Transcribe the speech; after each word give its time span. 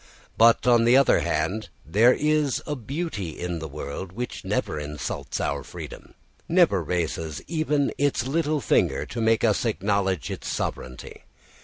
But, 0.35 0.65
on 0.65 0.83
the 0.83 0.97
other 0.97 1.19
hand, 1.19 1.69
there 1.85 2.11
is 2.15 2.59
a 2.65 2.75
beauty 2.75 3.39
in 3.39 3.59
the 3.59 3.67
world 3.67 4.13
which 4.13 4.43
never 4.43 4.79
insults 4.79 5.39
our 5.39 5.61
freedom, 5.63 6.15
never 6.49 6.81
raises 6.83 7.39
even 7.45 7.93
its 7.99 8.25
little 8.25 8.61
finger 8.61 9.05
to 9.05 9.21
make 9.21 9.43
us 9.43 9.63
acknowledge 9.63 10.31
its 10.31 10.47
sovereignty. 10.47 11.21